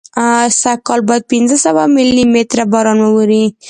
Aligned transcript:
سږکال 0.61 0.99
باید 1.09 1.23
پینځه 1.31 1.57
سوه 1.65 1.83
ملي 1.95 2.23
متره 2.33 2.63
باران 2.71 2.99
واوري. 3.01 3.43